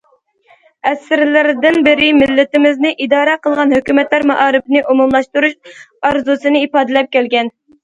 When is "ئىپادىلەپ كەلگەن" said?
6.67-7.57